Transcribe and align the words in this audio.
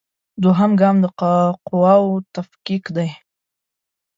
دوهم 0.43 0.71
ګام 0.81 0.95
د 1.03 1.05
قواوو 1.67 2.11
تفکیک 2.35 2.83
دی. 2.95 3.09